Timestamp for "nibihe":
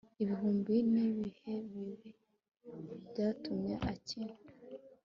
0.91-1.53